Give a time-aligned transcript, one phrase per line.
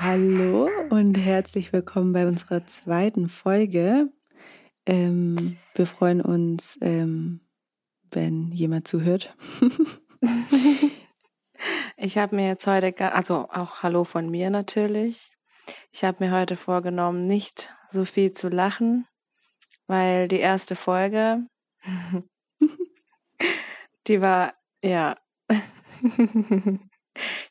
[0.00, 4.08] Hallo und herzlich willkommen bei unserer zweiten Folge.
[4.86, 7.40] Ähm, wir freuen uns, ähm,
[8.10, 9.36] wenn jemand zuhört.
[11.98, 15.30] ich habe mir jetzt heute, also auch Hallo von mir natürlich.
[15.92, 19.06] Ich habe mir heute vorgenommen, nicht so viel zu lachen,
[19.88, 21.44] weil die erste Folge,
[24.06, 24.54] die war,
[24.84, 25.16] ja,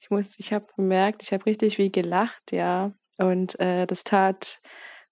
[0.01, 2.93] ich muss, ich habe gemerkt, ich habe richtig viel gelacht, ja.
[3.17, 4.61] Und äh, das tat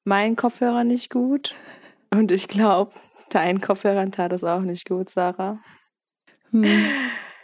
[0.06, 1.54] meinen Kopfhörer nicht gut.
[2.12, 2.94] Und ich glaube,
[3.32, 5.60] deinen Kopfhörern tat es auch nicht gut, Sarah.
[6.52, 6.86] Hm.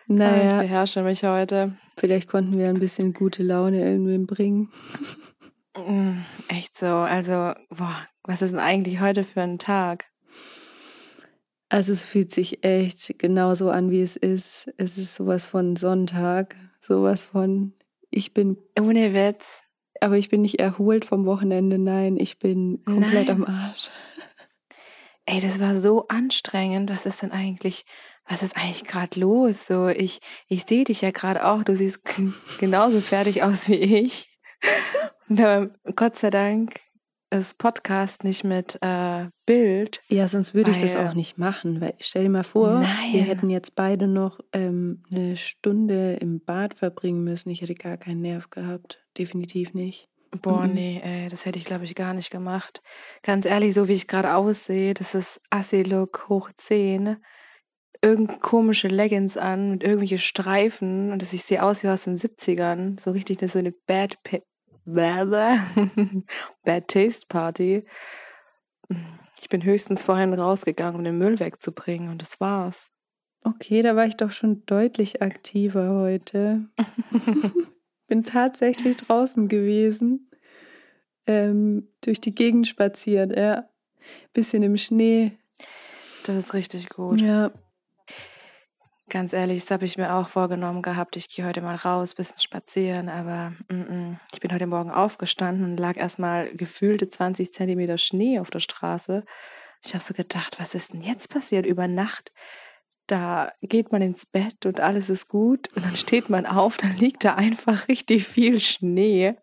[0.08, 0.62] Naja.
[0.62, 1.78] Ich beherrsche mich heute.
[1.98, 4.70] Vielleicht konnten wir ein bisschen gute Laune irgendwem bringen.
[5.78, 6.88] Mm, echt so.
[6.88, 10.12] Also, boah, was ist denn eigentlich heute für ein Tag?
[11.70, 14.70] Also es fühlt sich echt genauso an, wie es ist.
[14.78, 17.74] Es ist sowas von Sonntag, sowas von
[18.10, 19.64] ich bin ohne Witz.
[20.02, 23.44] Aber ich bin nicht erholt vom Wochenende, nein, ich bin komplett nein.
[23.44, 23.90] am Arsch.
[25.26, 26.90] Ey, das war so anstrengend.
[26.90, 27.86] Was ist denn eigentlich,
[28.28, 29.68] was ist eigentlich gerade los?
[29.68, 31.64] So, ich, ich sehe dich ja gerade auch.
[31.64, 32.02] Du siehst
[32.60, 34.31] genauso fertig aus wie ich.
[35.96, 36.80] Gott sei Dank
[37.32, 40.02] ist Podcast nicht mit äh, Bild.
[40.10, 41.80] Ja, sonst würde ich das auch nicht machen.
[41.80, 43.14] Weil stell dir mal vor, nein.
[43.14, 47.50] wir hätten jetzt beide noch ähm, eine Stunde im Bad verbringen müssen.
[47.50, 49.02] Ich hätte gar keinen Nerv gehabt.
[49.18, 50.10] Definitiv nicht.
[50.42, 50.74] Boah, mhm.
[50.74, 52.82] nee, ey, das hätte ich, glaube ich, gar nicht gemacht.
[53.24, 57.18] Ganz ehrlich, so wie ich gerade aussehe, das ist Assi-Look hoch 10.
[58.02, 62.18] Irgend komische Leggings an mit irgendwelche Streifen und das ich sehe aus wie aus den
[62.18, 63.00] 70ern.
[63.00, 64.18] So richtig so eine Bad
[66.66, 67.86] Bad Taste Party.
[69.42, 72.92] Ich bin höchstens vorhin rausgegangen, um den Müll wegzubringen und das war's.
[73.44, 76.68] Okay, da war ich doch schon deutlich aktiver heute.
[78.08, 80.30] bin tatsächlich draußen gewesen,
[81.26, 83.70] ähm, durch die Gegend spaziert, ja.
[84.34, 85.38] Bisschen im Schnee.
[86.26, 87.22] Das ist richtig gut.
[87.22, 87.52] Ja.
[89.12, 91.18] Ganz ehrlich, das habe ich mir auch vorgenommen gehabt.
[91.18, 94.16] Ich gehe heute mal raus, bisschen spazieren, aber mm -mm.
[94.32, 99.26] ich bin heute Morgen aufgestanden und lag erstmal gefühlte 20 Zentimeter Schnee auf der Straße.
[99.84, 102.32] Ich habe so gedacht, was ist denn jetzt passiert über Nacht?
[103.06, 106.96] Da geht man ins Bett und alles ist gut und dann steht man auf, dann
[106.96, 109.36] liegt da einfach richtig viel Schnee.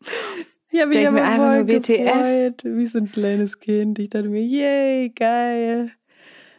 [0.70, 2.64] Ja, ich denke mir einfach nur WTF.
[2.64, 3.98] wie so ein kleines Kind.
[3.98, 5.90] Ich dachte mir, yay, geil.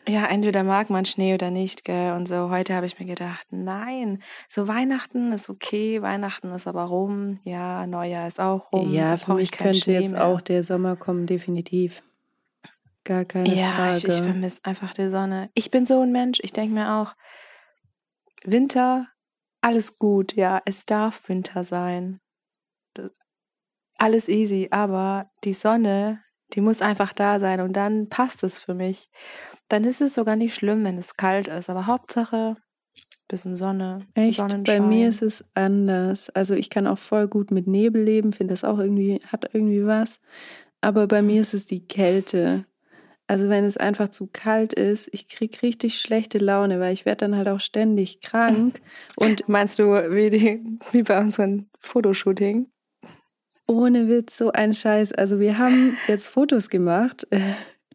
[0.09, 2.13] Ja, entweder mag man Schnee oder nicht, gell?
[2.13, 6.85] Und so heute habe ich mir gedacht, nein, so Weihnachten ist okay, Weihnachten ist aber
[6.85, 8.91] rum, ja, Neujahr ist auch rum.
[8.91, 10.25] Ja, für mich könnte Schnee jetzt mehr.
[10.25, 12.01] auch der Sommer kommen, definitiv.
[13.03, 13.91] Gar keine ja, Frage.
[13.91, 15.51] Ja, ich, ich vermisse einfach die Sonne.
[15.53, 17.13] Ich bin so ein Mensch, ich denke mir auch,
[18.43, 19.07] Winter,
[19.61, 22.19] alles gut, ja, es darf Winter sein.
[23.99, 28.73] Alles easy, aber die Sonne, die muss einfach da sein und dann passt es für
[28.73, 29.11] mich
[29.69, 31.69] dann ist es sogar nicht schlimm, wenn es kalt ist.
[31.69, 32.57] Aber Hauptsache,
[33.27, 34.39] bisschen Sonne, Echt?
[34.39, 34.81] Sonnenschein.
[34.81, 36.29] Bei mir ist es anders.
[36.31, 39.85] Also ich kann auch voll gut mit Nebel leben, finde das auch irgendwie, hat irgendwie
[39.85, 40.19] was.
[40.81, 42.65] Aber bei mir ist es die Kälte.
[43.27, 47.27] Also wenn es einfach zu kalt ist, ich kriege richtig schlechte Laune, weil ich werde
[47.27, 48.81] dann halt auch ständig krank.
[49.15, 52.71] Und meinst du, wie, die, wie bei unserem Fotoshooting?
[53.67, 55.11] Ohne Witz, so ein Scheiß.
[55.11, 57.27] Also wir haben jetzt Fotos gemacht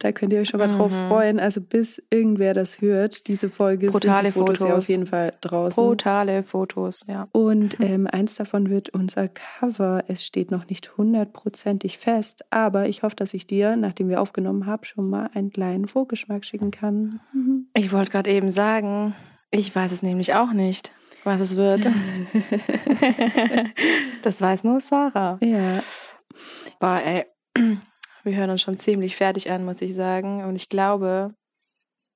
[0.00, 0.76] da könnt ihr euch schon mal mhm.
[0.76, 1.38] drauf freuen.
[1.38, 4.68] Also bis irgendwer das hört, diese Folge Brutale sind die Fotos, Fotos.
[4.68, 5.74] Ja auf jeden Fall draußen.
[5.74, 7.28] Brutale Fotos, ja.
[7.32, 10.04] Und ähm, eins davon wird unser Cover.
[10.08, 14.66] Es steht noch nicht hundertprozentig fest, aber ich hoffe, dass ich dir, nachdem wir aufgenommen
[14.66, 17.20] haben, schon mal einen kleinen Vorgeschmack schicken kann.
[17.32, 17.68] Mhm.
[17.76, 19.14] Ich wollte gerade eben sagen,
[19.50, 20.92] ich weiß es nämlich auch nicht,
[21.24, 21.84] was es wird.
[24.22, 25.38] das weiß nur Sarah.
[25.42, 25.82] Ja.
[26.78, 27.24] Boah, ey
[28.24, 30.44] wir hören uns schon ziemlich fertig an, muss ich sagen.
[30.44, 31.34] Und ich glaube,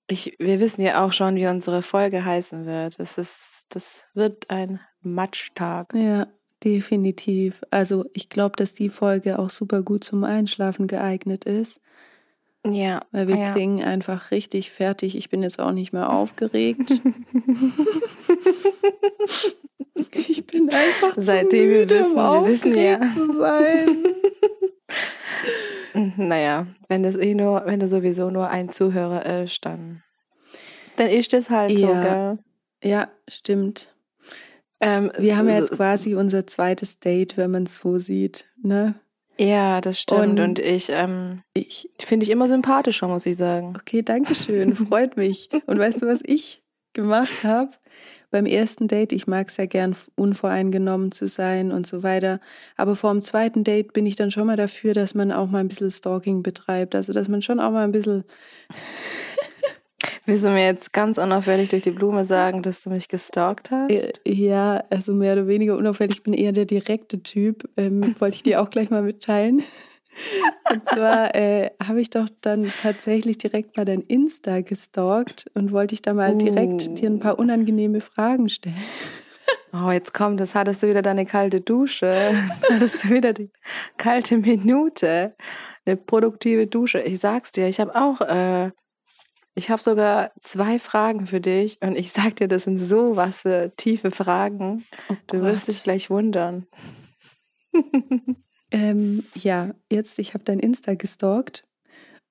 [0.08, 2.98] ich, wir wissen ja auch schon, wie unsere Folge heißen wird.
[2.98, 5.92] Das ist, das wird ein Matchtag.
[5.94, 6.26] Ja,
[6.64, 7.62] definitiv.
[7.70, 11.80] Also ich glaube, dass die Folge auch super gut zum Einschlafen geeignet ist.
[12.66, 13.02] Ja.
[13.12, 13.52] Weil wir ja.
[13.52, 15.14] klingen einfach richtig fertig.
[15.16, 16.90] Ich bin jetzt auch nicht mehr aufgeregt.
[20.14, 22.98] ich bin einfach Seitdem wir wissen, wir wissen ja.
[23.14, 24.14] Zu sein.
[26.16, 30.02] Naja, wenn das eh nur, wenn du sowieso nur ein Zuhörer ist, dann,
[30.96, 31.78] dann ist das halt ja.
[31.78, 32.38] so, gell?
[32.90, 33.94] Ja, stimmt.
[34.80, 38.94] Ähm, wir haben ja jetzt quasi unser zweites Date, wenn man es so sieht, ne?
[39.36, 40.20] Ja, das stimmt.
[40.20, 43.74] Und Und, ich, ähm, Ich, finde ich immer sympathischer, muss ich sagen.
[43.76, 45.48] okay, danke schön, freut mich.
[45.66, 46.62] Und weißt du, was ich
[46.92, 47.70] gemacht habe?
[48.30, 52.40] Beim ersten Date, ich mag es ja gern, unvoreingenommen zu sein und so weiter.
[52.76, 55.60] Aber vor dem zweiten Date bin ich dann schon mal dafür, dass man auch mal
[55.60, 56.94] ein bisschen Stalking betreibt.
[56.94, 58.24] Also, dass man schon auch mal ein bisschen
[60.26, 63.90] Willst du mir jetzt ganz unauffällig durch die Blume sagen, dass du mich gestalkt hast?
[63.90, 66.16] Äh, Ja, also mehr oder weniger unauffällig.
[66.16, 67.66] Ich bin eher der direkte Typ.
[67.78, 69.62] Ähm, wollte ich dir auch gleich mal mitteilen.
[70.70, 75.94] Und zwar äh, habe ich doch dann tatsächlich direkt mal dein Insta gestalkt und wollte
[75.94, 76.94] ich da mal direkt Uh.
[76.94, 78.76] dir ein paar unangenehme Fragen stellen.
[79.72, 82.12] Oh, jetzt kommt, das hattest du wieder deine kalte Dusche.
[82.70, 83.50] hattest du wieder die
[83.96, 85.34] kalte Minute.
[85.84, 87.00] Eine produktive Dusche.
[87.00, 88.70] Ich sag's dir, ich habe auch, äh,
[89.54, 93.42] ich habe sogar zwei Fragen für dich und ich sag dir, das sind so was
[93.42, 94.84] für tiefe Fragen.
[95.26, 96.66] Du wirst dich gleich wundern.
[98.70, 101.64] Ähm, ja, jetzt, ich habe dein Insta gestalkt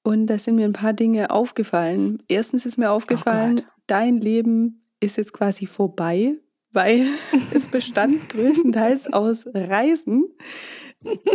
[0.04, 2.24] und da sind mir ein paar Dinge aufgefallen.
[2.28, 3.66] Erstens ist mir aufgefallen, Gott.
[3.88, 6.36] dein Leben ist jetzt quasi vorbei,
[6.72, 7.06] weil
[7.54, 10.26] es bestand größtenteils aus Reisen.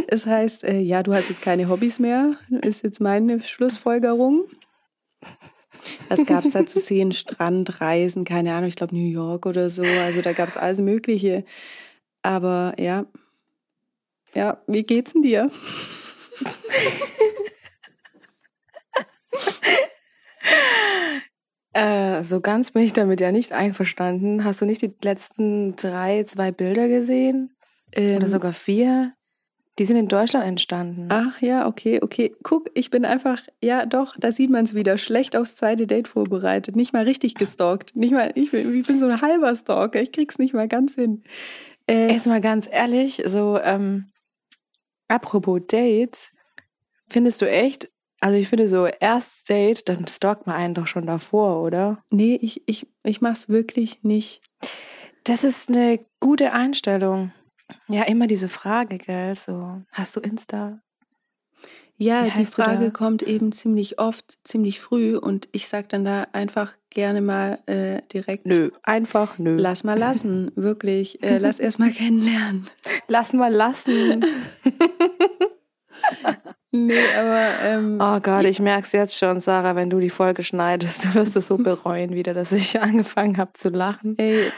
[0.09, 4.45] Es heißt, äh, ja, du hast jetzt keine Hobbys mehr, ist jetzt meine Schlussfolgerung.
[6.09, 7.13] Was gab es da zu sehen?
[7.13, 9.83] Strandreisen, keine Ahnung, ich glaube New York oder so.
[9.83, 11.45] Also da gab es alles Mögliche.
[12.23, 13.07] Aber ja,
[14.35, 15.51] ja, wie geht's denn dir?
[21.75, 24.45] Äh, so ganz bin ich damit ja nicht einverstanden.
[24.45, 27.55] Hast du nicht die letzten drei, zwei Bilder gesehen?
[27.93, 29.15] Ähm, Oder sogar vier?
[29.79, 31.07] Die sind in Deutschland entstanden.
[31.09, 32.37] Ach ja, okay, okay.
[32.43, 36.09] Guck, ich bin einfach, ja doch, da sieht man es wieder, schlecht aufs zweite Date
[36.09, 36.77] vorbereitet.
[36.77, 37.97] Nicht mal richtig gestalkt.
[37.97, 40.03] Nicht mal, ich bin, ich bin so ein halber Stalker.
[40.03, 41.23] Ich krieg's nicht mal ganz hin.
[41.89, 44.12] Äh, Jetzt mal ganz ehrlich, so ähm,
[45.13, 46.33] apropos Dates,
[47.09, 51.07] findest du echt, also ich finde so erst Date, dann stalkt man einen doch schon
[51.07, 52.03] davor, oder?
[52.11, 54.43] nee, ich, ich, ich mach's wirklich nicht.
[55.25, 57.33] Das ist eine gute Einstellung.
[57.89, 60.81] Ja, immer diese Frage, gell, so, hast du Insta?
[61.99, 66.73] Ja, die Frage kommt eben ziemlich oft, ziemlich früh und ich sag dann da einfach
[66.91, 69.57] gerne mal äh, direkt, Nö, einfach nö.
[69.57, 72.67] lass mal lassen, wirklich, äh, lass erst mal kennenlernen.
[73.09, 74.25] Lass mal lassen.
[76.75, 81.05] Nee, aber ähm, Oh Gott, ich merk's jetzt schon, Sarah, wenn du die Folge schneidest,
[81.05, 84.17] du wirst es so bereuen wieder, dass ich angefangen habe zu lachen.
[84.19, 84.51] ey,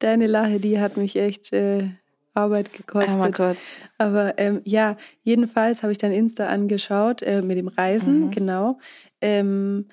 [0.00, 1.90] deine Lache, die hat mich echt äh,
[2.34, 3.12] Arbeit gekostet.
[3.12, 3.76] Einmal kurz.
[3.98, 8.30] Aber ähm, ja, jedenfalls habe ich dann Insta angeschaut äh, mit dem Reisen, Mhm.
[8.30, 8.78] genau.
[9.20, 9.88] Ähm,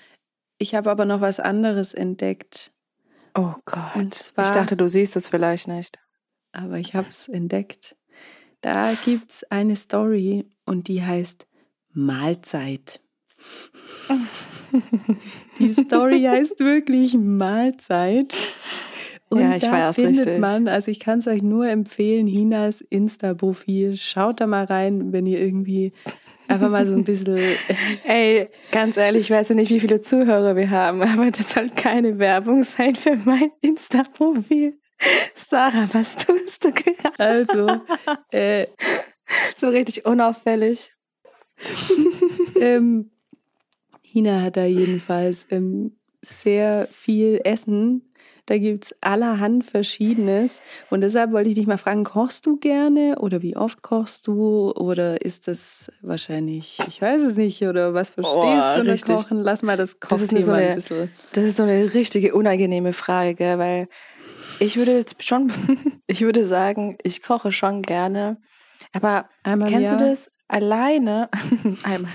[0.58, 2.72] ich habe aber noch was anderes entdeckt.
[3.36, 4.14] Oh Gott.
[4.14, 5.98] Zwar- ich dachte, du siehst es vielleicht nicht.
[6.52, 7.96] Aber ich habe es entdeckt.
[8.62, 11.48] Da gibt's eine Story und die heißt
[11.94, 13.00] Mahlzeit.
[15.60, 18.36] die Story heißt wirklich Mahlzeit.
[19.32, 20.40] Und Ja, ich da feier's findet richtig.
[20.40, 23.96] man, also ich kann es euch nur empfehlen, Hinas Insta-Profil.
[23.98, 25.94] Schaut da mal rein, wenn ihr irgendwie
[26.48, 27.40] einfach mal so ein bisschen
[28.04, 31.70] Ey, ganz ehrlich, ich weiß ja nicht, wie viele Zuhörer wir haben, aber das soll
[31.70, 34.78] keine Werbung sein für mein Insta-Profil.
[35.34, 37.18] Sarah, was tust du gerade?
[37.18, 37.68] Also,
[38.32, 38.68] äh,
[39.58, 40.92] So richtig unauffällig.
[42.60, 43.12] ähm,
[44.02, 48.11] Hina hat da jedenfalls ähm, sehr viel Essen.
[48.52, 50.62] Da gibt's allerhand Verschiedenes.
[50.90, 54.74] Und deshalb wollte ich dich mal fragen, kochst du gerne oder wie oft kochst du?
[54.74, 59.16] Oder ist das wahrscheinlich, ich weiß es nicht, oder was verstehst Oh, du unter richtig.
[59.16, 59.42] Kochen?
[59.42, 61.12] Lass mal das Das ist eine, Kochthema so ein eine, bisschen.
[61.32, 63.58] das ist so eine richtige unangenehme Frage, gell?
[63.58, 63.88] weil
[64.60, 65.50] ich würde jetzt schon,
[66.08, 68.36] ich würde sagen, ich koche schon gerne.
[68.92, 70.10] Aber Einmal kennst du Jahr?
[70.10, 71.30] das alleine?
[71.84, 72.12] Einmal,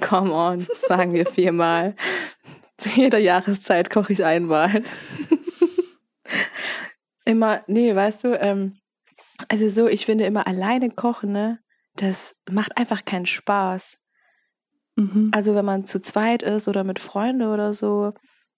[0.00, 1.96] come on, sagen wir viermal.
[2.78, 4.84] Zu jeder Jahreszeit koche ich einmal.
[7.24, 8.78] Immer, nee, weißt du, ähm,
[9.48, 11.58] also so, ich finde immer alleine kochen, ne,
[11.96, 13.98] das macht einfach keinen Spaß.
[14.96, 15.30] Mhm.
[15.34, 18.12] Also wenn man zu zweit ist oder mit Freunden oder so,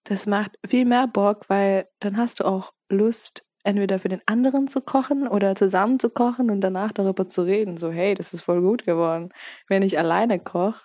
[0.05, 4.69] das macht viel mehr Bock, weil dann hast du auch Lust, entweder für den anderen
[4.69, 7.79] zu kochen oder zusammen zu kochen und danach darüber zu reden.
[7.79, 9.31] So, hey, das ist voll gut geworden.
[9.69, 10.83] Wenn ich alleine koche,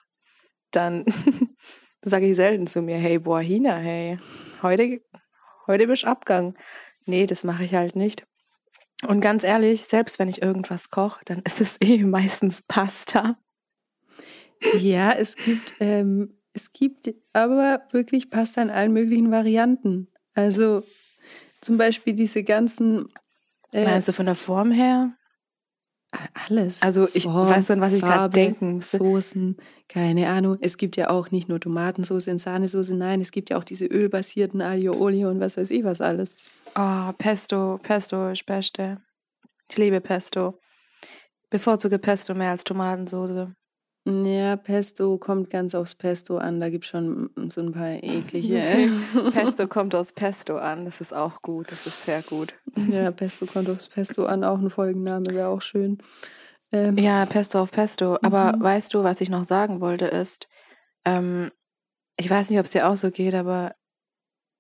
[0.72, 1.06] dann
[2.02, 4.18] sage ich selten zu mir, hey, boah, Hina, hey,
[4.62, 5.02] heute,
[5.70, 6.56] heute bist du Abgang.
[7.06, 8.26] Nee, das mache ich halt nicht.
[9.08, 13.38] Und ganz ehrlich, selbst wenn ich irgendwas koche, dann ist es eh meistens Pasta.
[14.78, 20.10] Ja, es gibt, ähm, es gibt aber wirklich Pasta in allen möglichen Varianten.
[20.34, 20.84] Also
[21.62, 23.08] zum Beispiel diese ganzen,
[23.72, 25.14] äh, Meinst du von der Form her?
[26.12, 26.82] Alles.
[26.82, 28.98] Also ich Form, weiß dann, was ich gerade denken musste.
[28.98, 30.58] Soßen, keine Ahnung.
[30.62, 33.86] Es gibt ja auch nicht nur Tomatensauce in Sahnesoße, nein, es gibt ja auch diese
[33.86, 36.36] ölbasierten Aglio Olio und was weiß ich was alles.
[36.76, 39.02] Oh, Pesto, Pesto ist Beste.
[39.70, 40.60] Ich liebe Pesto.
[41.52, 43.50] Bevorzuge Pesto mehr als Tomatensauce.
[44.06, 46.60] Ja, Pesto kommt ganz aufs Pesto an.
[46.60, 48.92] Da gibt es schon so ein paar eklige.
[49.34, 50.86] Pesto kommt aus Pesto an.
[50.86, 51.72] Das ist auch gut.
[51.72, 52.56] Das ist sehr gut.
[52.90, 54.44] ja, Pesto kommt aufs Pesto an.
[54.44, 55.98] Auch ein Folgenname wäre auch schön.
[56.72, 58.18] Ähm, Ja, Pesto auf Pesto.
[58.24, 58.64] Aber Mhm.
[58.64, 60.48] weißt du, was ich noch sagen wollte, ist,
[61.06, 61.52] ähm,
[62.18, 63.76] ich weiß nicht, ob es dir auch so geht, aber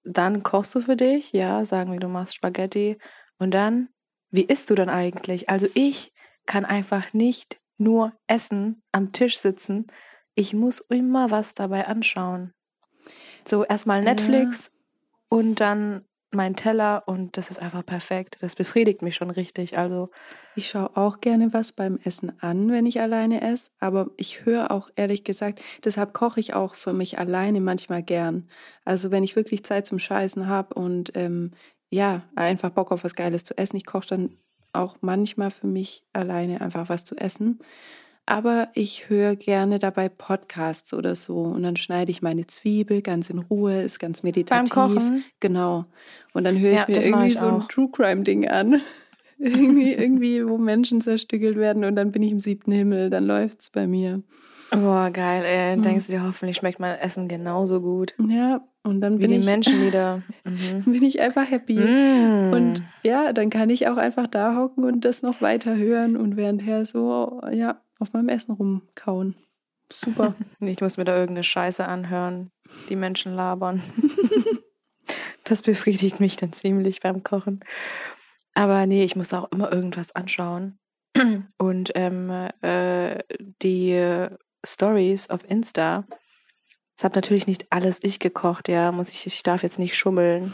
[0.03, 2.97] dann kochst du für dich, ja, sagen wir, du machst Spaghetti.
[3.37, 3.89] Und dann,
[4.31, 5.49] wie isst du dann eigentlich?
[5.49, 6.13] Also ich
[6.45, 9.87] kann einfach nicht nur essen, am Tisch sitzen.
[10.35, 12.53] Ich muss immer was dabei anschauen.
[13.47, 14.05] So erstmal Ja.
[14.05, 14.71] Netflix
[15.29, 18.37] und dann mein Teller und das ist einfach perfekt.
[18.41, 19.77] Das befriedigt mich schon richtig.
[19.79, 20.11] Also
[20.55, 24.71] Ich schaue auch gerne was beim Essen an, wenn ich alleine esse, aber ich höre
[24.71, 28.49] auch ehrlich gesagt, deshalb koche ich auch für mich alleine manchmal gern.
[28.85, 31.51] Also wenn ich wirklich Zeit zum Scheißen habe und ähm,
[31.89, 34.37] ja, einfach Bock auf was Geiles zu essen, ich koche dann
[34.73, 37.59] auch manchmal für mich alleine einfach was zu essen.
[38.25, 43.29] Aber ich höre gerne dabei Podcasts oder so und dann schneide ich meine Zwiebel ganz
[43.31, 44.69] in Ruhe, ist ganz meditativ.
[44.69, 45.23] beim Kochen.
[45.39, 45.85] Genau.
[46.33, 47.67] Und dann höre ich Ja, mir irgendwie ich so ein.
[47.67, 48.81] True Crime Ding an.
[49.39, 53.69] irgendwie, irgendwie, wo Menschen zerstückelt werden und dann bin ich im siebten Himmel, dann läuft's
[53.69, 54.21] bei mir.
[54.69, 55.77] Boah, geil, ey.
[55.77, 55.81] Mhm.
[55.81, 59.37] Denkst du dir, hoffentlich schmeckt mein Essen genauso gut Ja, und dann wie bin die
[59.37, 60.21] ich, Menschen wieder.
[60.45, 60.83] Mhm.
[60.91, 61.75] bin ich einfach happy.
[61.75, 62.53] Mm.
[62.53, 66.37] Und ja, dann kann ich auch einfach da hocken und das noch weiter hören und
[66.37, 69.35] währendher so, ja, auf meinem Essen rumkauen.
[69.91, 70.33] Super.
[70.61, 72.51] ich muss mir da irgendeine Scheiße anhören,
[72.87, 73.83] die Menschen labern.
[75.43, 77.59] das befriedigt mich dann ziemlich beim Kochen.
[78.53, 80.79] Aber nee, ich muss auch immer irgendwas anschauen.
[81.57, 82.29] Und ähm,
[82.61, 83.19] äh,
[83.61, 84.27] die
[84.65, 86.05] Stories auf Insta,
[86.99, 90.53] das habe natürlich nicht alles ich gekocht, ja, muss ich, ich darf jetzt nicht schummeln.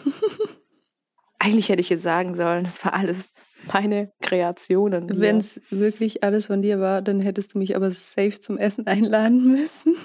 [1.40, 3.34] Eigentlich hätte ich jetzt sagen sollen, das war alles
[3.74, 5.20] meine Kreationen.
[5.20, 8.86] Wenn es wirklich alles von dir war, dann hättest du mich aber safe zum Essen
[8.88, 9.96] einladen müssen.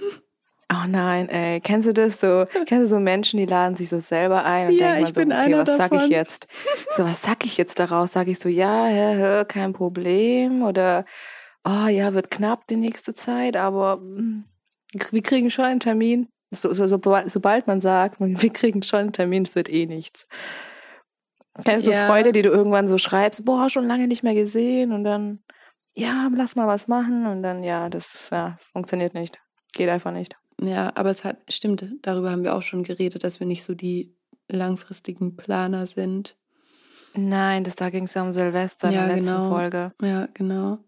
[0.73, 2.47] Oh nein, ey, kennst du das so?
[2.67, 5.15] Kennst du so Menschen, die laden sich so selber ein und Ja, denken ich man
[5.15, 6.11] so, bin okay, was sag ich davon.
[6.11, 6.47] jetzt?
[6.97, 8.13] So, was sag ich jetzt daraus?
[8.13, 11.05] Sag ich so, ja, hä, hä, kein Problem oder
[11.67, 14.45] oh ja, wird knapp die nächste Zeit, aber mm,
[14.93, 16.29] wir kriegen schon einen Termin.
[16.53, 20.27] So, so, so, sobald man sagt, wir kriegen schon einen Termin, es wird eh nichts.
[21.65, 22.07] Kennst du Ja.
[22.07, 25.43] Freude, die du irgendwann so schreibst, boah, schon lange nicht mehr gesehen und dann,
[25.95, 29.41] ja, lass mal was machen und dann, ja, das ja, funktioniert nicht.
[29.73, 30.37] Geht einfach nicht.
[30.61, 33.75] Ja, aber es hat, stimmt, darüber haben wir auch schon geredet, dass wir nicht so
[33.75, 34.17] die
[34.49, 36.37] langfristigen Planer sind.
[37.15, 39.49] Nein, das da ging es ja um Silvester in Ja, der letzten genau.
[39.49, 39.93] Folge.
[40.01, 40.79] Ja, genau.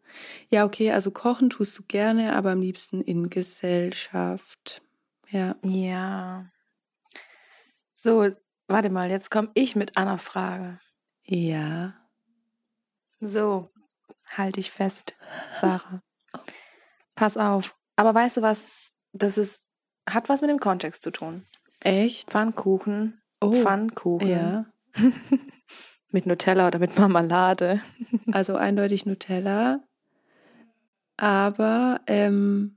[0.50, 4.82] Ja, okay, also kochen tust du gerne, aber am liebsten in Gesellschaft.
[5.30, 5.56] Ja.
[5.62, 6.46] Ja.
[7.94, 8.30] So,
[8.68, 10.78] warte mal, jetzt komme ich mit einer Frage.
[11.24, 11.94] Ja.
[13.20, 13.70] So,
[14.26, 15.16] halte ich fest,
[15.60, 16.02] Sarah.
[17.14, 17.76] Pass auf.
[17.96, 18.64] Aber weißt du was?
[19.12, 19.66] Das ist,
[20.08, 21.46] hat was mit dem Kontext zu tun.
[21.80, 22.30] Echt?
[22.30, 23.22] Pfannkuchen.
[23.40, 23.52] Oh.
[23.52, 24.28] Pfannkuchen.
[24.28, 24.66] Ja.
[26.12, 27.81] Mit Nutella oder mit Marmelade.
[28.33, 29.81] Also eindeutig Nutella.
[31.16, 32.76] Aber ähm,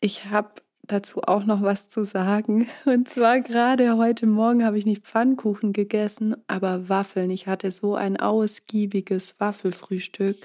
[0.00, 2.68] ich habe dazu auch noch was zu sagen.
[2.84, 7.30] Und zwar gerade heute Morgen habe ich nicht Pfannkuchen gegessen, aber Waffeln.
[7.30, 10.36] Ich hatte so ein ausgiebiges Waffelfrühstück.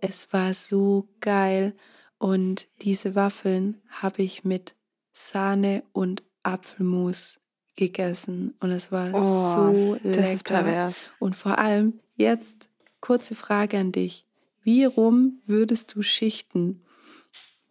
[0.00, 1.74] Es war so geil.
[2.18, 4.76] Und diese Waffeln habe ich mit
[5.12, 7.41] Sahne und Apfelmus
[7.76, 8.54] gegessen.
[8.60, 10.90] Und es war Oh, so lecker.
[11.18, 12.68] Und vor allem jetzt
[13.00, 14.26] kurze Frage an dich.
[14.62, 16.84] Wie rum würdest du schichten?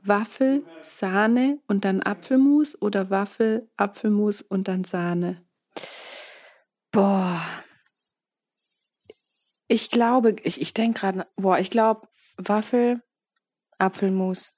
[0.04, 5.44] Waffel, Sahne und dann Apfelmus oder Waffel, Apfelmus und dann Sahne?
[6.92, 7.42] Boah.
[9.68, 13.02] Ich glaube, ich, ich denke gerade, boah, ich glaube Waffel,
[13.78, 14.54] Apfelmus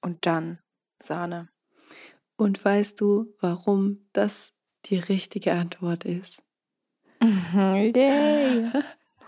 [0.00, 0.60] und dann
[0.98, 1.50] Sahne.
[2.36, 4.53] Und weißt du, warum das
[4.86, 6.42] die richtige Antwort ist?
[7.22, 8.70] Yay.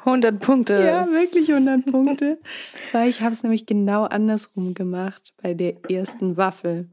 [0.06, 0.74] 100 Punkte.
[0.84, 2.38] Ja, wirklich 100 Punkte.
[2.92, 6.88] Weil ich habe es nämlich genau andersrum gemacht bei der ersten Waffel.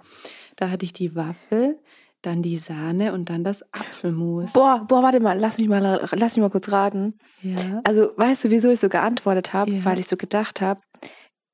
[0.55, 1.79] Da hatte ich die Waffel,
[2.21, 4.53] dann die Sahne und dann das Apfelmus.
[4.53, 7.17] Boah, boah, warte mal, lass mich mal, lass mich mal kurz raten.
[7.41, 7.81] Ja.
[7.83, 9.71] Also, weißt du, wieso ich so geantwortet habe?
[9.71, 9.85] Ja.
[9.85, 10.81] Weil ich so gedacht habe,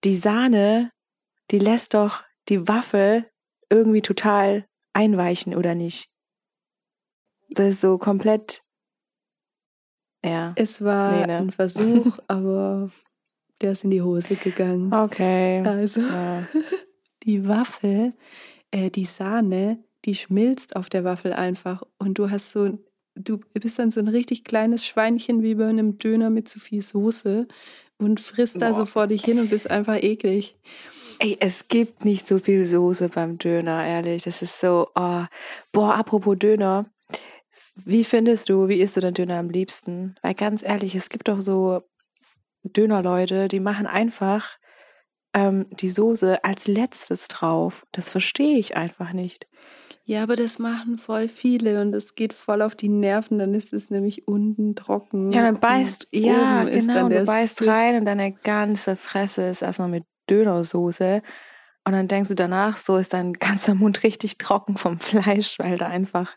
[0.04, 0.92] die Sahne,
[1.52, 3.26] die lässt doch die Waffel
[3.70, 6.09] irgendwie total einweichen, oder nicht?
[7.50, 8.64] Das ist so komplett.
[10.24, 10.54] Ja.
[10.56, 11.38] Es war Nee, ne?
[11.38, 12.90] ein Versuch, aber
[13.62, 14.94] der ist in die Hose gegangen.
[14.94, 15.62] Okay.
[15.66, 16.44] Also Ja.
[17.24, 18.12] die Waffel,
[18.72, 22.80] äh, die Sahne, die schmilzt auf der Waffel einfach und du hast so,
[23.16, 26.82] du bist dann so ein richtig kleines Schweinchen wie bei einem Döner mit zu viel
[26.82, 27.48] Soße
[27.98, 28.86] und frisst da so Boah.
[28.86, 30.56] vor dich hin und bist einfach eklig.
[31.20, 34.24] Ey, es gibt nicht so viel Soße beim Döner, ehrlich.
[34.24, 35.26] Das ist so, oh.
[35.74, 36.90] boah, apropos Döner.
[37.86, 40.16] Wie findest du, wie isst du den Döner am liebsten?
[40.22, 41.82] Weil ganz ehrlich, es gibt doch so
[42.64, 44.58] Dönerleute, die machen einfach
[45.34, 47.86] ähm, die Soße als letztes drauf.
[47.92, 49.48] Das verstehe ich einfach nicht.
[50.04, 53.74] Ja, aber das machen voll viele und es geht voll auf die Nerven, dann ist
[53.74, 55.32] es nämlich unten trocken.
[55.32, 60.06] Ja, dann beißt, ja, genau, du beißt rein und deine ganze Fresse ist erstmal mit
[60.28, 61.22] Dönersoße.
[61.86, 65.78] Und dann denkst du danach, so ist dein ganzer Mund richtig trocken vom Fleisch, weil
[65.78, 66.36] da einfach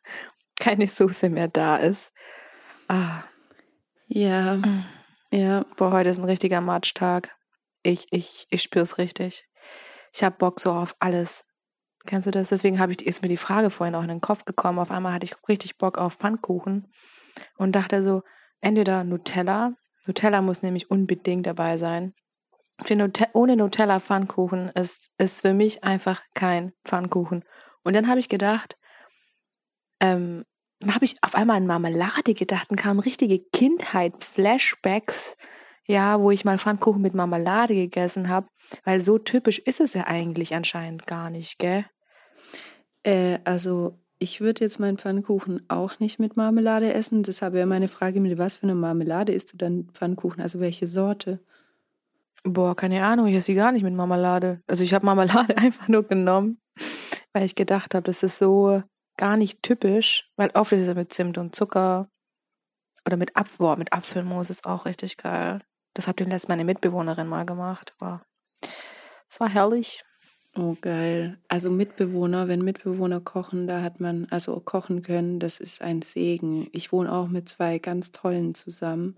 [0.62, 2.12] keine Soße mehr da ist.
[2.88, 3.25] Ah,
[4.07, 4.61] Ja,
[5.33, 5.64] ja.
[5.76, 7.35] boah, heute ist ein richtiger Matchtag.
[7.83, 9.45] Ich, ich, ich spür's richtig.
[10.14, 11.45] Ich hab Bock so auf alles.
[12.07, 12.50] Kennst du das?
[12.50, 14.78] Deswegen habe ich, ist mir die Frage vorhin auch in den Kopf gekommen.
[14.78, 16.92] Auf einmal hatte ich richtig Bock auf Pfannkuchen
[17.57, 18.23] und dachte so,
[18.61, 19.73] entweder Nutella.
[20.07, 22.14] Nutella muss nämlich unbedingt dabei sein.
[22.85, 27.45] Für Nute ohne Nutella Pfannkuchen ist, ist für mich einfach kein Pfannkuchen.
[27.83, 28.76] Und dann habe ich gedacht,
[29.99, 30.45] ähm,
[30.83, 35.37] dann habe ich auf einmal an Marmelade gedacht und kamen richtige Kindheit-Flashbacks,
[35.87, 38.49] ja, wo ich mal Pfannkuchen mit Marmelade gegessen habe,
[38.85, 41.85] weil so typisch ist es ja eigentlich anscheinend gar nicht, gell?
[43.05, 47.23] Äh, also ich würde jetzt meinen Pfannkuchen auch nicht mit Marmelade essen.
[47.23, 50.41] Deshalb wäre meine Frage, mit was für eine Marmelade isst du dann Pfannkuchen?
[50.41, 51.41] Also welche Sorte?
[52.45, 54.61] Boah, keine Ahnung, ich esse sie gar nicht mit Marmelade.
[54.67, 56.61] Also ich habe Marmelade einfach nur genommen,
[57.33, 58.83] weil ich gedacht habe, das ist so
[59.16, 62.09] gar nicht typisch, weil oft ist es mit Zimt und Zucker
[63.07, 65.61] oder mit Apfel, mit Apfelmus ist auch richtig geil.
[65.95, 67.95] Das hat den letzten meine Mitbewohnerin mal gemacht.
[67.99, 68.25] War,
[69.28, 70.02] es war herrlich.
[70.54, 71.38] Oh, geil.
[71.49, 76.69] Also Mitbewohner, wenn Mitbewohner kochen, da hat man, also kochen können, das ist ein Segen.
[76.73, 79.17] Ich wohne auch mit zwei ganz tollen zusammen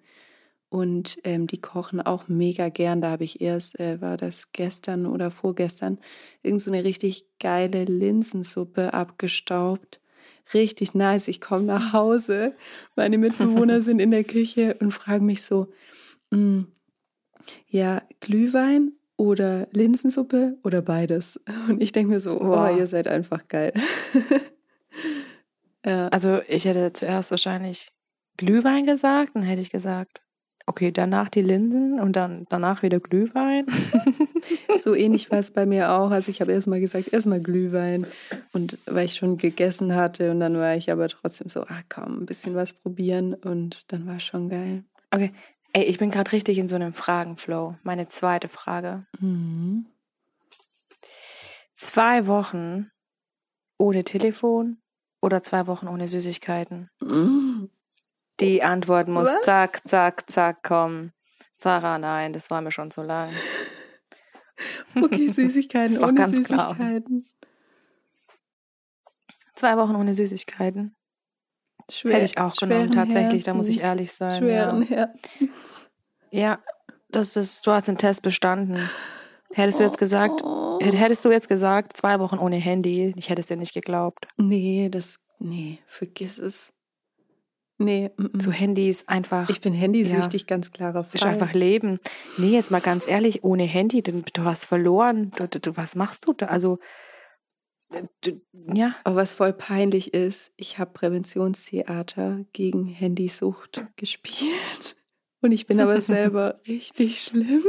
[0.74, 3.00] und ähm, die kochen auch mega gern.
[3.00, 6.00] Da habe ich erst, äh, war das gestern oder vorgestern,
[6.42, 10.00] irgend so eine richtig geile Linsensuppe abgestaubt.
[10.52, 11.28] Richtig nice.
[11.28, 12.56] Ich komme nach Hause,
[12.96, 15.68] meine Mitbewohner sind in der Küche und fragen mich so,
[16.30, 16.62] "Mm,
[17.68, 21.40] ja, Glühwein oder Linsensuppe oder beides.
[21.68, 22.76] Und ich denke mir so, oh, Boah.
[22.76, 23.72] ihr seid einfach geil.
[25.86, 26.08] ja.
[26.08, 27.92] Also ich hätte zuerst wahrscheinlich
[28.38, 30.23] Glühwein gesagt, dann hätte ich gesagt,
[30.66, 33.66] okay, danach die Linsen und dann danach wieder Glühwein.
[34.82, 36.10] So ähnlich war es bei mir auch.
[36.10, 38.06] Also ich habe erstmal gesagt, erstmal Glühwein.
[38.52, 42.20] Und weil ich schon gegessen hatte und dann war ich aber trotzdem so, ah komm,
[42.20, 44.84] ein bisschen was probieren und dann war es schon geil.
[45.10, 45.32] Okay,
[45.72, 47.76] ey, ich bin gerade richtig in so einem Fragenflow.
[47.82, 49.06] Meine zweite Frage.
[49.18, 49.86] Mhm.
[51.72, 52.90] Zwei Wochen
[53.78, 54.78] ohne Telefon
[55.22, 56.90] oder zwei Wochen ohne Süßigkeiten?
[57.00, 57.70] Mhm.
[58.40, 59.42] Die Antwort muss Was?
[59.42, 61.12] zack, zack, zack kommen.
[61.56, 63.30] Sarah, nein, das war mir schon zu lang.
[64.94, 66.70] Okay, Süßigkeiten ohne ganz klar.
[66.74, 67.28] Süßigkeiten.
[69.54, 70.94] Zwei Wochen ohne Süßigkeiten.
[71.90, 73.88] Schwer, Hätte ich auch genommen, tatsächlich, da muss ich Herzens.
[73.90, 74.42] ehrlich sein.
[74.42, 74.88] Schweren Ja.
[74.88, 75.50] Herzens.
[76.30, 76.58] ja,
[77.10, 78.88] das ist, du hast den Test bestanden.
[79.52, 80.42] Hättest du jetzt gesagt,
[80.80, 84.26] hättest du jetzt gesagt, zwei Wochen ohne Handy, ich hätte es dir nicht geglaubt.
[84.36, 86.72] Nee, das, nee, vergiss es.
[87.78, 88.40] Nee, mm, mm.
[88.40, 91.14] Zu Handy ist einfach, ich bin handysüchtig, ganz klarer Fall.
[91.14, 91.98] ist einfach Leben.
[92.38, 95.32] Nee, jetzt mal ganz ehrlich, ohne Handy, du, du hast verloren.
[95.36, 96.46] Du, du, was machst du da?
[96.46, 96.78] Also,
[98.20, 98.40] du,
[98.72, 104.96] ja, Aber was voll peinlich ist, ich habe Präventionstheater gegen Handysucht gespielt.
[105.40, 107.62] Und ich bin aber selber richtig schlimm.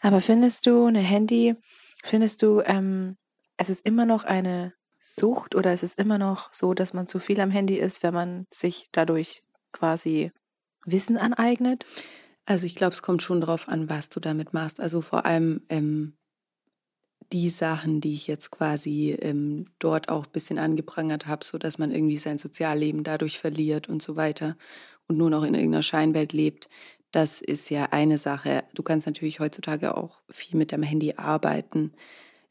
[0.00, 1.56] Aber findest du eine Handy,
[2.04, 3.16] findest du, ähm,
[3.56, 7.18] es ist immer noch eine Sucht oder es ist immer noch so, dass man zu
[7.18, 10.32] viel am Handy ist, wenn man sich dadurch quasi
[10.84, 11.84] Wissen aneignet?
[12.46, 14.80] Also ich glaube, es kommt schon darauf an, was du damit machst.
[14.80, 16.14] Also vor allem ähm,
[17.32, 21.78] die Sachen, die ich jetzt quasi ähm, dort auch ein bisschen angeprangert habe, so dass
[21.78, 24.56] man irgendwie sein Sozialleben dadurch verliert und so weiter
[25.08, 26.68] und nur noch in irgendeiner Scheinwelt lebt.
[27.10, 28.64] Das ist ja eine Sache.
[28.74, 31.92] Du kannst natürlich heutzutage auch viel mit deinem Handy arbeiten.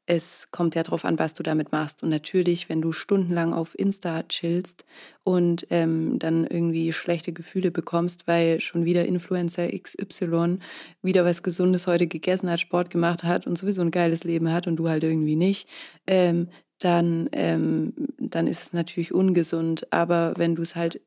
[0.10, 2.02] Es kommt ja darauf an, was du damit machst.
[2.02, 4.86] Und natürlich, wenn du stundenlang auf Insta chillst
[5.24, 10.60] und ähm, dann irgendwie schlechte Gefühle bekommst, weil schon wieder Influencer XY
[11.02, 14.66] wieder was Gesundes heute gegessen hat, Sport gemacht hat und sowieso ein geiles Leben hat
[14.66, 15.68] und du halt irgendwie nicht,
[16.08, 16.48] ähm,
[16.80, 19.92] dann, ähm, dann ist es natürlich ungesund.
[19.92, 21.02] Aber wenn du es halt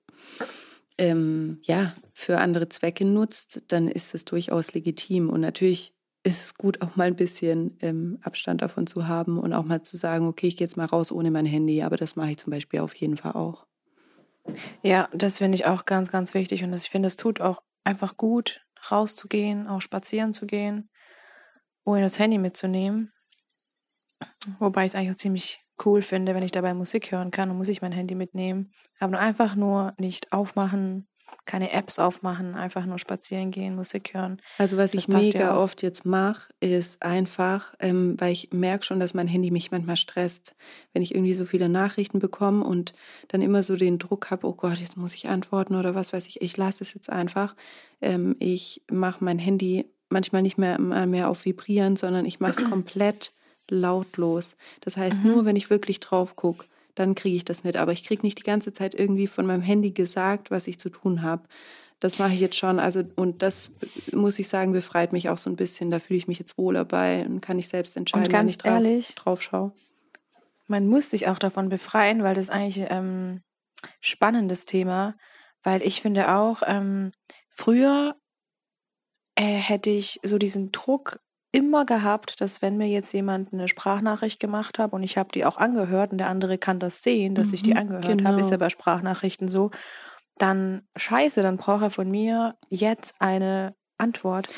[0.99, 5.31] ähm, ja, für andere Zwecke nutzt, dann ist es durchaus legitim.
[5.31, 9.53] Und natürlich ist es gut, auch mal ein bisschen ähm, Abstand davon zu haben und
[9.53, 12.17] auch mal zu sagen, okay, ich gehe jetzt mal raus ohne mein Handy, aber das
[12.17, 13.67] mache ich zum Beispiel auf jeden Fall auch.
[14.83, 18.17] Ja, das finde ich auch ganz, ganz wichtig und ich finde, es tut auch einfach
[18.17, 20.91] gut, rauszugehen, auch spazieren zu gehen,
[21.85, 23.13] ohne das Handy mitzunehmen.
[24.59, 27.59] Wobei ich es eigentlich auch ziemlich cool finde, wenn ich dabei Musik hören kann, dann
[27.59, 28.73] muss ich mein Handy mitnehmen.
[28.99, 31.09] Aber nur einfach nur nicht aufmachen,
[31.47, 34.41] keine Apps aufmachen, einfach nur spazieren gehen, Musik hören.
[34.59, 39.01] Also was das ich mega oft jetzt mache, ist einfach, ähm, weil ich merke schon,
[39.01, 40.55] dass mein Handy mich manchmal stresst,
[40.93, 42.93] wenn ich irgendwie so viele Nachrichten bekomme und
[43.29, 46.27] dann immer so den Druck habe, oh Gott, jetzt muss ich antworten oder was weiß
[46.27, 47.57] ich, ich lasse es jetzt einfach.
[48.01, 52.65] Ähm, ich mache mein Handy manchmal nicht mehr, mehr auf Vibrieren, sondern ich mache es
[52.71, 53.33] komplett
[53.71, 54.57] lautlos.
[54.81, 55.31] Das heißt, mhm.
[55.31, 56.67] nur wenn ich wirklich drauf gucke,
[57.01, 57.77] dann kriege ich das mit.
[57.77, 60.91] Aber ich kriege nicht die ganze Zeit irgendwie von meinem Handy gesagt, was ich zu
[60.91, 61.49] tun habe.
[61.99, 62.79] Das mache ich jetzt schon.
[62.79, 63.73] Also, und das
[64.13, 65.91] muss ich sagen, befreit mich auch so ein bisschen.
[65.91, 68.49] Da fühle ich mich jetzt wohler bei und kann ich selbst entscheiden, und ganz wenn
[68.49, 69.73] ich drauf, ehrlich, drauf schaue.
[70.67, 73.43] Man muss sich auch davon befreien, weil das eigentlich ähm,
[74.01, 75.17] spannendes Thema,
[75.63, 77.13] weil ich finde auch, ähm,
[77.49, 78.17] früher
[79.35, 81.19] äh, hätte ich so diesen Druck
[81.53, 85.45] immer gehabt, dass wenn mir jetzt jemand eine Sprachnachricht gemacht hat und ich habe die
[85.45, 88.31] auch angehört und der andere kann das sehen, dass mhm, ich die mhm, angehört genau.
[88.31, 89.71] habe, ist ja bei Sprachnachrichten so,
[90.39, 94.49] dann scheiße, dann braucht er von mir jetzt eine Antwort.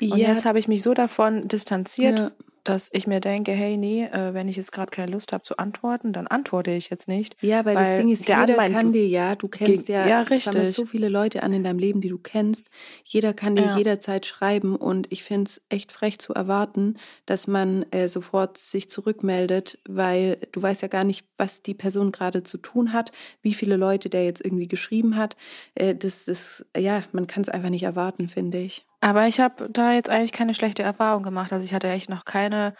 [0.00, 0.28] Und ja.
[0.28, 2.30] jetzt habe ich mich so davon distanziert, ja
[2.64, 5.56] dass ich mir denke, hey, nee, äh, wenn ich jetzt gerade keine Lust habe zu
[5.56, 7.36] antworten, dann antworte ich jetzt nicht.
[7.40, 10.22] Ja, weil, weil das Ding ist, der jeder kann dir ja, du kennst ja, ja
[10.22, 10.74] richtig.
[10.74, 12.68] so viele Leute an in deinem Leben, die du kennst.
[13.04, 13.76] Jeder kann dir ja.
[13.76, 18.88] jederzeit schreiben und ich finde es echt frech zu erwarten, dass man äh, sofort sich
[18.88, 23.54] zurückmeldet, weil du weißt ja gar nicht, was die Person gerade zu tun hat, wie
[23.54, 25.36] viele Leute der jetzt irgendwie geschrieben hat.
[25.74, 28.86] Äh, das ist, ja, man kann es einfach nicht erwarten, finde ich.
[29.02, 31.52] Aber ich habe da jetzt eigentlich keine schlechte Erfahrung gemacht.
[31.52, 32.72] Also ich hatte echt noch keine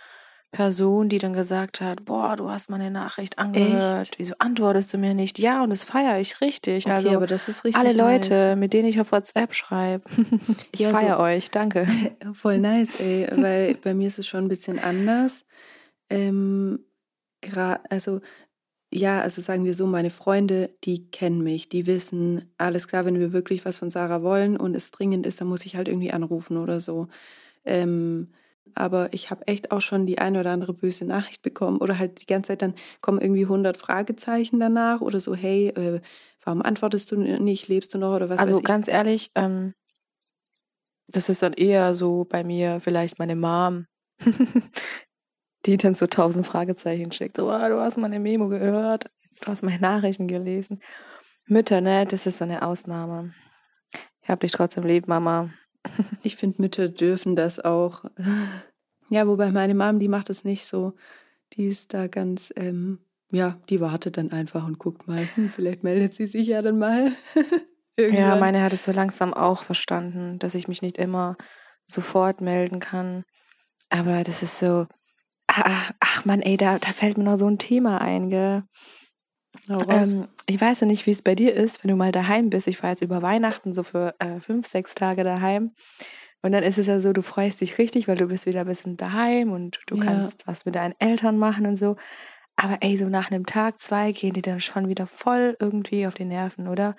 [0.52, 4.18] Person, die dann gesagt hat, boah, du hast meine Nachricht angehört, echt?
[4.18, 5.38] wieso antwortest du mir nicht?
[5.40, 6.86] Ja, und das feiere ich richtig.
[6.86, 8.56] Okay, also aber das ist richtig alle Leute, nice.
[8.56, 10.04] mit denen ich auf WhatsApp schreibe,
[10.72, 11.88] ich ja, feiere so, euch, danke.
[12.34, 15.44] Voll nice, ey, weil bei mir ist es schon ein bisschen anders.
[16.08, 16.84] Ähm,
[17.88, 18.20] also
[18.92, 23.18] ja, also sagen wir so, meine Freunde, die kennen mich, die wissen, alles klar, wenn
[23.18, 26.12] wir wirklich was von Sarah wollen und es dringend ist, dann muss ich halt irgendwie
[26.12, 27.08] anrufen oder so.
[27.64, 28.28] Ähm,
[28.74, 32.20] aber ich habe echt auch schon die eine oder andere böse Nachricht bekommen oder halt
[32.20, 36.00] die ganze Zeit dann kommen irgendwie 100 Fragezeichen danach oder so, hey, äh,
[36.44, 38.38] warum antwortest du nicht, lebst du noch oder was?
[38.38, 39.74] Also ganz ehrlich, ähm,
[41.08, 43.86] das ist dann eher so bei mir vielleicht meine Mom.
[45.66, 47.36] die dann so tausend Fragezeichen schickt.
[47.36, 49.04] So, oh, du hast meine Memo gehört,
[49.40, 50.80] du hast meine Nachrichten gelesen.
[51.46, 53.34] Mütter, ne, das ist eine Ausnahme.
[54.22, 55.50] Ich hab dich trotzdem lieb, Mama.
[56.22, 58.04] Ich finde, Mütter dürfen das auch.
[59.10, 60.94] Ja, wobei meine Mom, die macht das nicht so.
[61.54, 65.28] Die ist da ganz, ähm, ja, die wartet dann einfach und guckt mal.
[65.34, 67.12] Hm, vielleicht meldet sie sich ja dann mal.
[67.98, 71.36] ja, meine hat es so langsam auch verstanden, dass ich mich nicht immer
[71.84, 73.24] sofort melden kann.
[73.90, 74.86] Aber das ist so,
[75.54, 78.62] Ach, ach Mann, ey, da, da fällt mir noch so ein Thema ein, gell?
[79.88, 82.66] Ähm, ich weiß ja nicht, wie es bei dir ist, wenn du mal daheim bist.
[82.68, 85.72] Ich war jetzt über Weihnachten so für äh, fünf, sechs Tage daheim.
[86.42, 88.66] Und dann ist es ja so, du freust dich richtig, weil du bist wieder ein
[88.66, 90.04] bisschen daheim und du ja.
[90.04, 91.96] kannst was mit deinen Eltern machen und so.
[92.56, 96.14] Aber ey, so nach einem Tag, zwei gehen die dann schon wieder voll irgendwie auf
[96.14, 96.96] die Nerven, oder?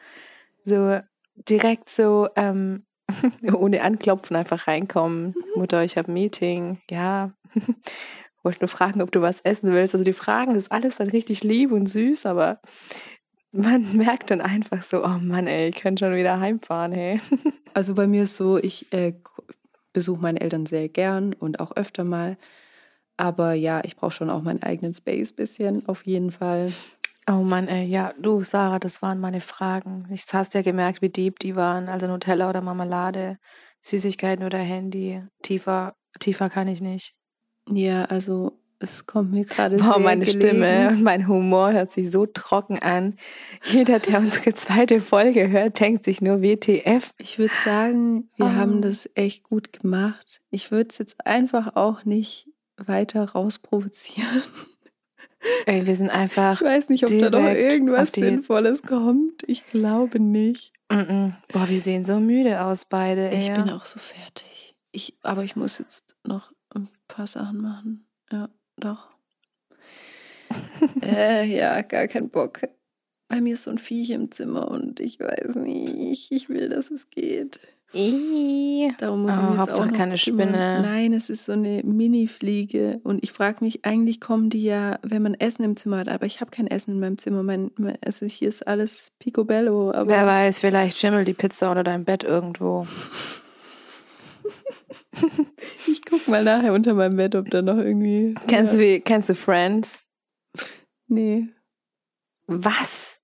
[0.64, 1.00] So
[1.36, 2.86] direkt so, ähm,
[3.54, 5.36] ohne Anklopfen einfach reinkommen.
[5.56, 6.82] Mutter, ich habe Meeting.
[6.90, 7.32] Ja,
[8.44, 9.96] wollte nur fragen, ob du was essen willst.
[9.96, 12.60] Also die Fragen, das ist alles dann richtig lieb und süß, aber
[13.52, 17.20] man merkt dann einfach so, oh Mann, ey, ich könnte schon wieder heimfahren, hey.
[17.76, 19.14] Also bei mir ist so, ich äh,
[19.94, 22.38] besuche meine Eltern sehr gern und auch öfter mal.
[23.18, 26.72] Aber ja, ich brauche schon auch meinen eigenen Space bisschen, auf jeden Fall.
[27.28, 30.08] Oh Mann, ey, ja, du, Sarah, das waren meine Fragen.
[30.12, 31.90] Ich hast ja gemerkt, wie deep die waren.
[31.90, 33.40] Also Nutella oder Marmelade,
[33.82, 35.24] Süßigkeiten oder Handy.
[35.42, 37.16] Tiefer, tiefer kann ich nicht.
[37.70, 40.42] Ja, also es kommt mir gerade sehr meine gelegen.
[40.42, 43.18] Stimme und mein Humor hört sich so trocken an.
[43.64, 47.12] Jeder, der unsere zweite Folge hört, denkt sich nur WTF.
[47.18, 48.54] Ich würde sagen, wir oh.
[48.54, 50.42] haben das echt gut gemacht.
[50.52, 54.44] Ich würde es jetzt einfach auch nicht weiter rausprovozieren.
[55.66, 56.62] Ey, wir sind einfach.
[56.62, 59.44] Ich weiß nicht, ob da noch irgendwas Sinnvolles kommt.
[59.48, 60.72] Ich glaube nicht.
[60.90, 61.34] Mm -mm.
[61.52, 63.30] Boah, wir sehen so müde aus beide.
[63.30, 63.56] Ich ja.
[63.56, 64.76] bin auch so fertig.
[64.92, 66.52] Ich, aber ich muss jetzt noch
[67.14, 68.06] paar Sachen machen.
[68.32, 69.10] Ja, doch.
[71.02, 72.62] äh, ja, gar kein Bock.
[73.28, 76.92] Bei mir ist so ein Viech im Zimmer und ich weiß nicht, ich will, dass
[76.92, 77.60] es geht.
[78.98, 80.48] Darum muss Oh, ich jetzt Hauptsache auch noch keine kümmern.
[80.50, 80.82] Spinne.
[80.82, 83.00] Nein, es ist so eine Mini-Fliege.
[83.04, 86.10] Und ich frage mich, eigentlich kommen die ja, wenn man Essen im Zimmer hat.
[86.10, 87.44] Aber ich habe kein Essen in meinem Zimmer.
[87.44, 89.92] Mein, mein, also hier ist alles picobello.
[89.92, 92.88] Aber Wer weiß, vielleicht schimmelt die Pizza unter deinem Bett irgendwo.
[95.88, 98.36] ich guck mal nachher unter meinem Bett, ob da noch irgendwie.
[98.48, 98.80] Kennst, ja.
[98.80, 100.04] du, kennst du Friends?
[101.08, 101.48] Nee.
[102.48, 103.20] Was?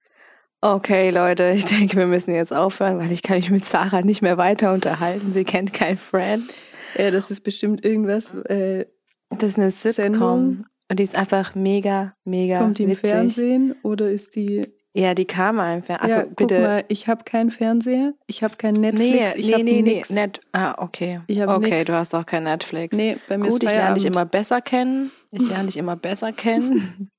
[0.62, 4.22] Okay, Leute, ich denke, wir müssen jetzt aufhören, weil ich kann mich mit Sarah nicht
[4.22, 5.32] mehr weiter unterhalten.
[5.32, 6.68] Sie kennt kein Friends.
[6.98, 8.34] Ja, das ist bestimmt irgendwas.
[8.46, 8.86] Äh,
[9.30, 9.94] Das ist eine Sitcom.
[10.12, 10.66] Sendung?
[10.92, 13.10] Und die ist einfach mega, mega kommt die im witzig.
[13.10, 14.68] Fernsehen oder ist die.
[14.94, 16.02] Ja, die kam einfach.
[16.02, 16.62] Also ja, guck bitte.
[16.62, 19.96] mal, ich habe keinen Fernseher, ich habe kein Netflix, nee, ich nee, habe nee, nee,
[19.96, 20.10] nix.
[20.10, 21.22] Net ah, okay.
[21.28, 21.86] Ich hab okay, nix.
[21.86, 22.98] du hast auch kein Netflix.
[22.98, 24.16] Nee, bei mir Gut, ist ich lerne dich Feierabend.
[24.16, 25.12] immer besser kennen.
[25.32, 27.10] Ich lerne dich immer besser kennen.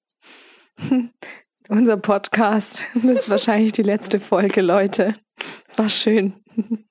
[1.69, 2.85] Unser Podcast.
[2.95, 5.15] Das ist wahrscheinlich die letzte Folge, Leute.
[5.77, 6.35] War schön.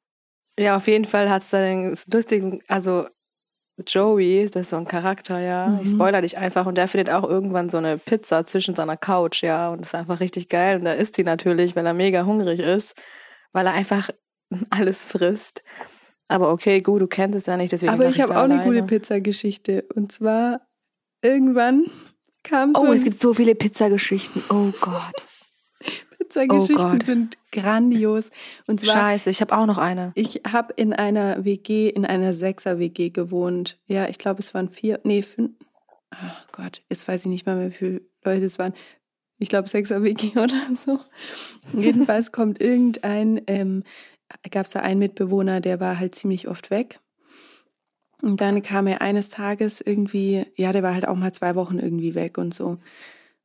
[0.60, 3.08] Ja, auf jeden Fall hat's da den lustigen, also
[3.86, 5.80] Joey, das ist so ein Charakter, ja.
[5.82, 5.94] Ich Mhm.
[5.96, 9.70] spoiler dich einfach und der findet auch irgendwann so eine Pizza zwischen seiner Couch, ja.
[9.70, 10.78] Und das ist einfach richtig geil.
[10.78, 12.96] Und da isst die natürlich, weil er mega hungrig ist,
[13.54, 14.10] weil er einfach
[14.70, 15.64] alles frisst.
[16.28, 18.82] Aber okay, gut, du kennst es ja nicht, deswegen Aber ich habe auch eine alleine.
[18.82, 19.86] gute Pizzageschichte.
[19.96, 20.62] Und zwar
[21.24, 21.84] irgendwann
[22.44, 24.44] kam so Oh, es gibt so viele Pizzageschichten.
[24.50, 25.12] Oh Gott.
[26.30, 27.04] Pizzageschichten Oh Gott.
[27.04, 28.30] sind grandios.
[28.68, 30.12] Und zwar Scheiße, ich habe auch noch eine.
[30.16, 33.80] Ich habe in einer WG, in einer Sechser-WG gewohnt.
[33.88, 35.52] Ja, ich glaube, es waren vier, nee, fünf.
[36.12, 38.74] Ach Gott, jetzt weiß ich nicht mal mehr, wie viele Leute es waren.
[39.40, 41.00] Ich glaube, Sechser-WG oder so.
[41.74, 43.84] Jedenfalls kommt irgendein, ähm,
[44.52, 47.00] gab es da einen Mitbewohner, der war halt ziemlich oft weg.
[48.22, 51.80] Und dann kam er eines Tages irgendwie, ja, der war halt auch mal zwei Wochen
[51.80, 52.78] irgendwie weg und so.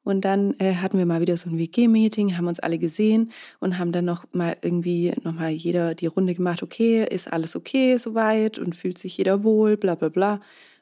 [0.04, 3.78] Und dann äh, hatten wir mal wieder so ein WG-Meeting, haben uns alle gesehen und
[3.78, 7.96] haben dann noch mal irgendwie noch mal jeder die Runde gemacht, okay, ist alles okay
[7.96, 10.40] soweit und fühlt sich jeder wohl, bla bla bla.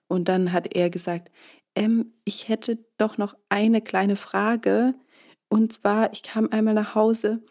[0.08, 1.30] Und dann hat er gesagt,
[1.76, 4.94] ähm, ich hätte doch noch eine kleine Frage.
[5.48, 7.42] Und zwar, ich kam einmal nach Hause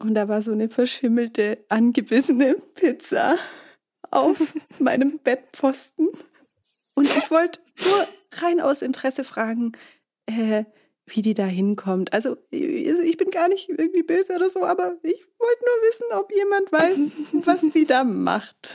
[0.00, 3.36] und da war so eine verschimmelte, angebissene Pizza
[4.10, 6.08] auf meinem Bettpfosten.
[6.94, 8.08] Und ich wollte nur
[8.42, 9.72] rein aus Interesse fragen,
[10.26, 10.64] äh,
[11.08, 12.12] wie die da hinkommt.
[12.12, 16.32] Also ich bin gar nicht irgendwie böse oder so, aber ich wollte nur wissen, ob
[16.34, 16.98] jemand weiß,
[17.46, 18.72] was die da macht.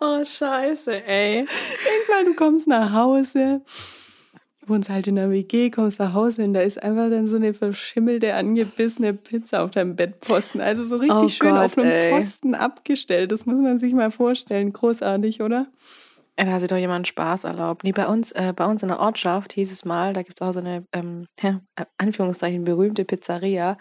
[0.00, 1.36] Oh, scheiße, ey.
[1.46, 3.62] Denk mal, du kommst nach Hause,
[4.66, 7.54] wohnst halt in der WG, kommst nach Hause und da ist einfach dann so eine
[7.54, 10.60] verschimmelte, angebissene Pizza auf deinem Bettpfosten.
[10.60, 12.10] Also so richtig Oh schön Gott, auf einem ey.
[12.10, 13.32] Pfosten abgestellt.
[13.32, 14.72] Das muss man sich mal vorstellen.
[14.72, 15.68] Großartig, oder?
[16.36, 17.84] Da hat sich doch jemand Spaß erlaubt.
[17.84, 20.52] Nee, bei uns, äh, bei uns in der Ortschaft hieß es mal, da gibt's auch
[20.52, 21.60] so eine, ähm, ja,
[21.96, 23.78] Anführungszeichen, berühmte Pizzeria.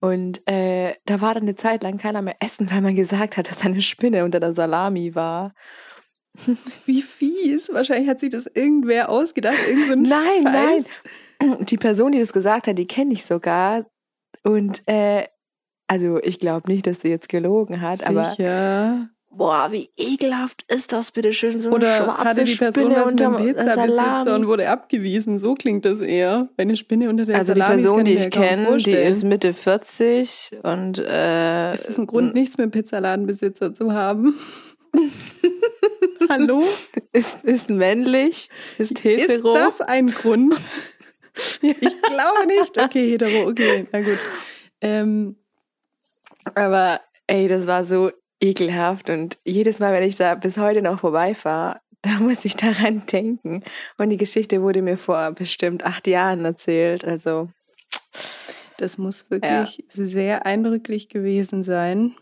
[0.00, 3.48] Und äh, da war dann eine Zeit lang keiner mehr essen, weil man gesagt hat,
[3.50, 5.54] dass da eine Spinne unter der Salami war.
[6.86, 7.70] Wie fies.
[7.72, 9.56] Wahrscheinlich hat sich das irgendwer ausgedacht.
[9.66, 10.84] Irgend so ein Nein, Scheiß.
[11.40, 11.66] nein.
[11.66, 13.86] Die Person, die das gesagt hat, die kenne ich sogar.
[14.44, 15.26] Und äh,
[15.88, 19.08] also ich glaube nicht, dass sie jetzt gelogen hat, aber Sicher.
[19.38, 22.96] Boah, wie ekelhaft ist das bitte schön, so eine Oder schwarze hatte die Person Spinne
[23.04, 24.30] was mit dem unter Pizzabesitzer Salami.
[24.30, 25.38] und wurde abgewiesen.
[25.38, 26.48] So klingt das eher.
[26.56, 29.22] Wenn eine Spinne unter der Also die Salami ist, Person, die ich kenne, die ist
[29.22, 34.38] Mitte 40 und äh, Ist ein Grund, nichts mit dem Pizzaladenbesitzer zu haben?
[36.28, 36.62] Hallo?
[37.12, 39.54] ist, ist männlich, ist hetero.
[39.54, 40.54] Ist das ein Grund?
[41.62, 42.76] Ich glaube nicht.
[42.76, 44.18] Okay, hetero, okay, na gut.
[44.80, 45.36] Ähm,
[46.56, 51.00] Aber ey, das war so ekelhaft und jedes Mal, wenn ich da bis heute noch
[51.00, 53.64] vorbeifahre, da muss ich daran denken.
[53.96, 57.04] Und die Geschichte wurde mir vor bestimmt acht Jahren erzählt.
[57.04, 57.48] Also
[58.76, 62.14] das muss wirklich sehr eindrücklich gewesen sein.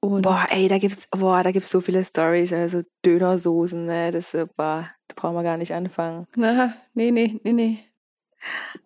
[0.00, 4.34] Und boah, ey, da gibt's boah, da gibt's so viele Stories, also Dönersoßen, ne, das
[4.34, 6.26] äh, boah, da brauchen wir gar nicht anfangen.
[6.34, 7.84] na, nee, nee, nee, nee.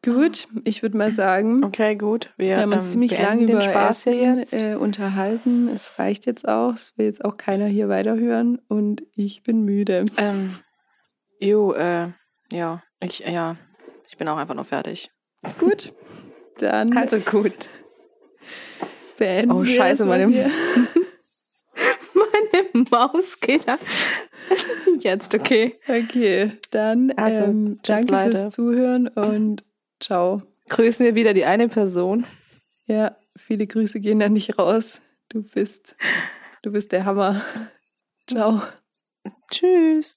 [0.04, 3.60] Gut, ich würde mal sagen, Okay, gut, wir, wir haben uns ähm, ziemlich lange über
[3.62, 4.52] Spaß Essen jetzt.
[4.52, 5.68] äh, unterhalten.
[5.68, 6.74] Es reicht jetzt auch.
[6.74, 10.04] Es will jetzt auch keiner hier weiterhören und ich bin müde.
[10.16, 10.58] Ähm,
[11.40, 12.08] jo, äh,
[12.52, 13.56] ja, ich, ja,
[14.08, 15.10] ich bin auch einfach nur fertig.
[15.58, 15.92] Gut,
[16.58, 17.70] dann Also gut.
[19.16, 20.26] beenden Oh, scheiße, meine-.
[22.14, 23.78] Meine Maus geht da.
[24.98, 25.74] Jetzt, okay.
[25.88, 28.30] Okay, dann Also, ähm, danke Leute.
[28.30, 29.64] fürs Zuhören und
[30.00, 30.42] ciao.
[30.68, 32.26] Grüßen wir wieder die eine Person.
[32.86, 35.00] Ja, viele Grüße gehen an dich raus.
[35.28, 35.96] Du bist,
[36.62, 37.42] du bist der Hammer.
[38.28, 38.62] Ciao.
[39.50, 40.16] Tschüss.